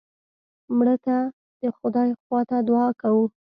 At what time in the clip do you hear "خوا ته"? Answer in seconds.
2.21-2.57